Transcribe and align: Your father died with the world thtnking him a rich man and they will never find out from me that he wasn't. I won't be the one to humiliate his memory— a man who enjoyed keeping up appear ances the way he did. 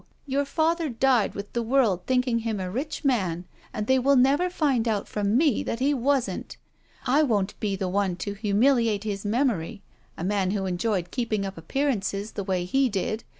Your 0.25 0.45
father 0.45 0.89
died 0.89 1.35
with 1.35 1.53
the 1.53 1.61
world 1.61 2.07
thtnking 2.07 2.41
him 2.41 2.59
a 2.59 2.71
rich 2.71 3.05
man 3.05 3.45
and 3.71 3.85
they 3.85 3.99
will 3.99 4.15
never 4.15 4.49
find 4.49 4.87
out 4.87 5.07
from 5.07 5.37
me 5.37 5.61
that 5.61 5.77
he 5.79 5.93
wasn't. 5.93 6.57
I 7.05 7.21
won't 7.21 7.53
be 7.59 7.75
the 7.75 7.87
one 7.87 8.15
to 8.15 8.33
humiliate 8.33 9.03
his 9.03 9.25
memory— 9.25 9.83
a 10.17 10.23
man 10.23 10.49
who 10.49 10.65
enjoyed 10.65 11.11
keeping 11.11 11.45
up 11.45 11.55
appear 11.55 11.91
ances 11.91 12.33
the 12.33 12.43
way 12.43 12.65
he 12.65 12.89
did. 12.89 13.23